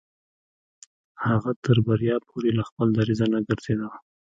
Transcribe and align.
هغه 1.25 1.51
تر 1.63 1.77
بريا 1.87 2.15
پورې 2.29 2.49
له 2.57 2.63
خپل 2.69 2.87
دريځه 2.99 3.25
نه 3.33 3.39
ګرځېده. 3.47 3.89